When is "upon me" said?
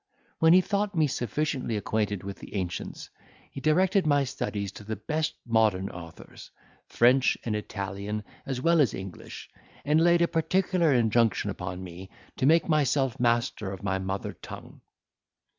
11.51-12.09